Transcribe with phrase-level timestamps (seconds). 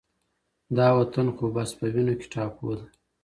[0.77, 2.85] دا وطن خو بس په وینو کې ټاپو ده